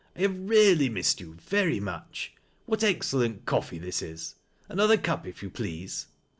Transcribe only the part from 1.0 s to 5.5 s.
yoi very much. What excellent coffee this is!— another cup if